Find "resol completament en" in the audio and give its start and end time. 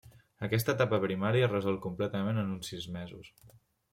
1.51-2.49